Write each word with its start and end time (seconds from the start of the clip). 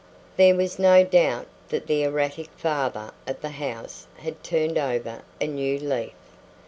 There 0.35 0.55
was 0.55 0.79
no 0.79 1.03
doubt 1.03 1.45
that 1.69 1.85
the 1.85 2.01
erratic 2.01 2.49
father 2.57 3.11
of 3.27 3.39
the 3.41 3.49
house 3.49 4.07
had 4.17 4.43
turned 4.43 4.79
over 4.79 5.21
a 5.39 5.45
new 5.45 5.77
leaf. 5.77 6.13